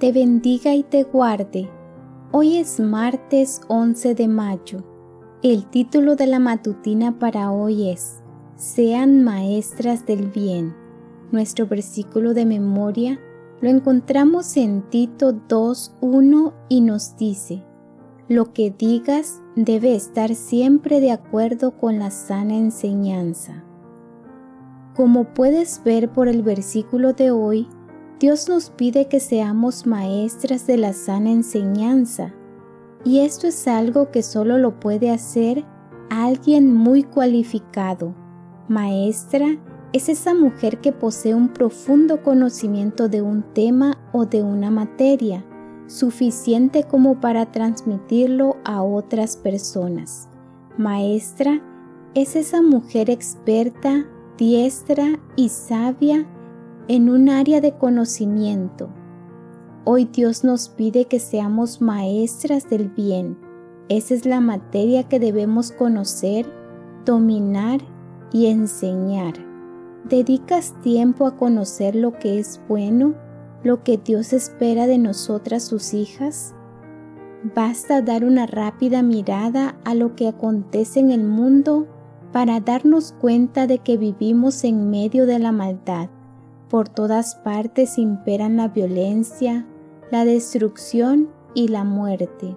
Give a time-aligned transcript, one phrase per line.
[0.00, 1.68] te bendiga y te guarde.
[2.32, 4.82] Hoy es martes 11 de mayo.
[5.42, 8.22] El título de la matutina para hoy es
[8.56, 10.74] Sean maestras del bien.
[11.32, 13.20] Nuestro versículo de memoria
[13.60, 17.62] lo encontramos en Tito 2.1 y nos dice,
[18.26, 23.64] Lo que digas debe estar siempre de acuerdo con la sana enseñanza.
[24.96, 27.68] Como puedes ver por el versículo de hoy,
[28.20, 32.34] Dios nos pide que seamos maestras de la sana enseñanza,
[33.02, 35.64] y esto es algo que solo lo puede hacer
[36.10, 38.14] alguien muy cualificado.
[38.68, 39.46] Maestra
[39.94, 45.42] es esa mujer que posee un profundo conocimiento de un tema o de una materia,
[45.86, 50.28] suficiente como para transmitirlo a otras personas.
[50.76, 51.62] Maestra
[52.14, 54.04] es esa mujer experta,
[54.36, 56.26] diestra y sabia
[56.88, 58.88] en un área de conocimiento.
[59.84, 63.38] Hoy Dios nos pide que seamos maestras del bien.
[63.88, 66.46] Esa es la materia que debemos conocer,
[67.04, 67.80] dominar
[68.32, 69.34] y enseñar.
[70.08, 73.14] ¿Dedicas tiempo a conocer lo que es bueno,
[73.62, 76.54] lo que Dios espera de nosotras sus hijas?
[77.54, 81.86] Basta dar una rápida mirada a lo que acontece en el mundo
[82.32, 86.10] para darnos cuenta de que vivimos en medio de la maldad.
[86.70, 89.66] Por todas partes imperan la violencia,
[90.12, 92.56] la destrucción y la muerte.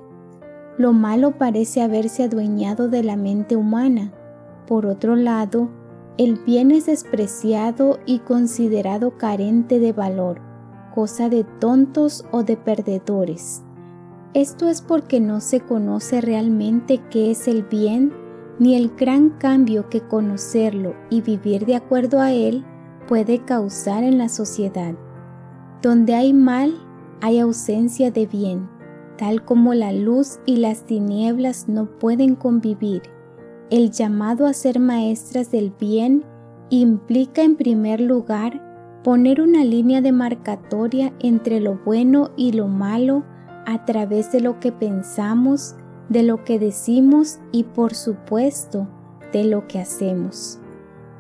[0.78, 4.14] Lo malo parece haberse adueñado de la mente humana.
[4.68, 5.70] Por otro lado,
[6.20, 10.40] el bien es despreciado y considerado carente de valor,
[10.94, 13.64] cosa de tontos o de perdedores.
[14.36, 18.14] Esto es porque no se conoce realmente qué es el bien
[18.60, 22.64] ni el gran cambio que conocerlo y vivir de acuerdo a él
[23.08, 24.96] puede causar en la sociedad.
[25.82, 26.74] Donde hay mal,
[27.22, 28.70] hay ausencia de bien,
[29.18, 33.04] tal como la luz y las tinieblas no pueden convivir.
[33.70, 36.24] El llamado a ser maestras del bien
[36.70, 38.62] implica en primer lugar
[39.04, 43.24] poner una línea demarcatoria entre lo bueno y lo malo
[43.66, 45.76] a través de lo que pensamos,
[46.10, 48.88] de lo que decimos y por supuesto
[49.32, 50.60] de lo que hacemos.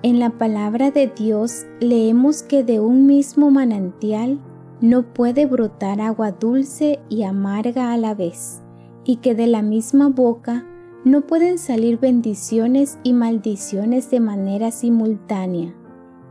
[0.04, 4.38] En la palabra de Dios leemos que de un mismo manantial
[4.82, 8.62] no puede brotar agua dulce y amarga a la vez,
[9.06, 10.66] y que de la misma boca
[11.06, 15.74] no pueden salir bendiciones y maldiciones de manera simultánea.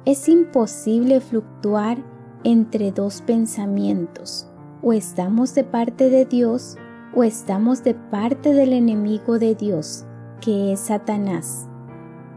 [0.04, 1.96] Es imposible fluctuar
[2.44, 4.50] entre dos pensamientos.
[4.82, 6.76] O estamos de parte de Dios
[7.14, 10.04] o estamos de parte del enemigo de Dios,
[10.42, 11.70] que es Satanás.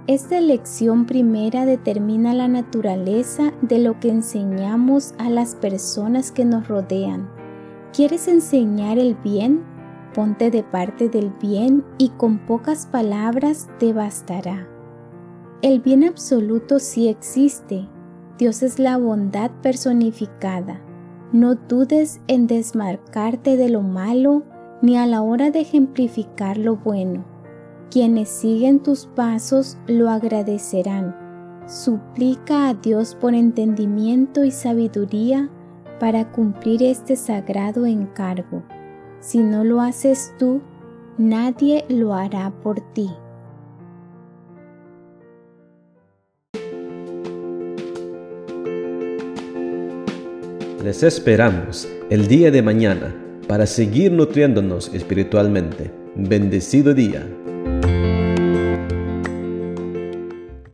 [0.08, 6.68] Esta lección primera determina la naturaleza de lo que enseñamos a las personas que nos
[6.68, 7.28] rodean.
[7.92, 9.64] ¿Quieres enseñar el bien?
[10.14, 14.68] Ponte de parte del bien y con pocas palabras te bastará.
[15.64, 17.88] El bien absoluto sí existe.
[18.38, 20.82] Dios es la bondad personificada.
[21.32, 24.44] No dudes en desmarcarte de lo malo
[24.84, 27.34] ni a la hora de ejemplificar lo bueno.
[27.91, 31.16] Quienes siguen tus pasos lo agradecerán.
[31.68, 35.50] Suplica a Dios por entendimiento y sabiduría
[36.00, 38.63] para cumplir este sagrado encargo.
[39.19, 40.62] Si no lo haces tú,
[41.18, 43.09] nadie lo hará por ti.
[50.84, 53.16] Les esperamos el día de mañana
[53.47, 55.91] para seguir nutriéndonos espiritualmente.
[56.16, 57.28] Bendecido día.